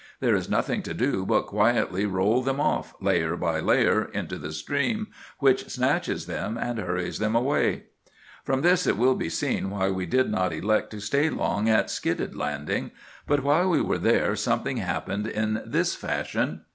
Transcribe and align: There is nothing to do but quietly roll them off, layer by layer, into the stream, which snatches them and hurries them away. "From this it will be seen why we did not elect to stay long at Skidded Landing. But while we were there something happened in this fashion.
There 0.19 0.33
is 0.33 0.49
nothing 0.49 0.81
to 0.81 0.95
do 0.95 1.27
but 1.27 1.45
quietly 1.45 2.07
roll 2.07 2.41
them 2.41 2.59
off, 2.59 2.95
layer 2.99 3.35
by 3.35 3.59
layer, 3.59 4.03
into 4.05 4.39
the 4.39 4.51
stream, 4.51 5.09
which 5.37 5.69
snatches 5.69 6.25
them 6.25 6.57
and 6.57 6.79
hurries 6.79 7.19
them 7.19 7.35
away. 7.35 7.83
"From 8.43 8.63
this 8.63 8.87
it 8.87 8.97
will 8.97 9.13
be 9.13 9.29
seen 9.29 9.69
why 9.69 9.91
we 9.91 10.07
did 10.07 10.31
not 10.31 10.53
elect 10.53 10.89
to 10.89 11.01
stay 11.01 11.29
long 11.29 11.69
at 11.69 11.91
Skidded 11.91 12.35
Landing. 12.35 12.89
But 13.27 13.43
while 13.43 13.69
we 13.69 13.79
were 13.79 13.99
there 13.99 14.35
something 14.35 14.77
happened 14.77 15.27
in 15.27 15.61
this 15.67 15.93
fashion. 15.93 16.61